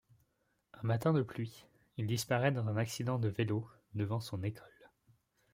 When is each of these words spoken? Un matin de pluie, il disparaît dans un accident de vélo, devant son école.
Un 0.73 0.79
matin 0.81 1.13
de 1.13 1.21
pluie, 1.21 1.67
il 1.97 2.07
disparaît 2.07 2.51
dans 2.51 2.67
un 2.67 2.75
accident 2.75 3.19
de 3.19 3.27
vélo, 3.27 3.69
devant 3.93 4.19
son 4.19 4.41
école. 4.41 4.89